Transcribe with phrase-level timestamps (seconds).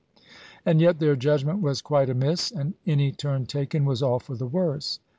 [0.65, 4.47] And yet their judgment was quite amiss, and any turn taken was all for the
[4.47, 4.97] worse.